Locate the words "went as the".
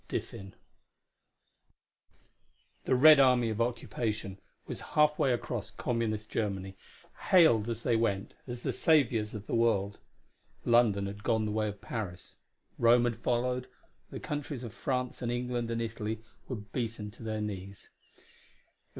7.95-8.73